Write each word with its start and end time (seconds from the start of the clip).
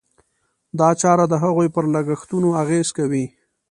دا 0.79 0.89
چاره 1.01 1.25
د 1.29 1.33
هغوی 1.43 1.67
پر 1.75 1.85
لګښتونو 1.95 2.49
اغېز 2.63 2.87
کوي. 2.97 3.25